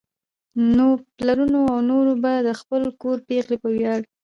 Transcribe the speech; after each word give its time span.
نو 0.75 0.85
پلرونو 1.15 1.59
او 1.71 1.79
نورو 1.89 2.13
به 2.23 2.33
د 2.47 2.49
خپل 2.59 2.81
کور 3.01 3.17
پېغلې 3.27 3.57
په 3.63 3.69
وياړ 3.75 3.99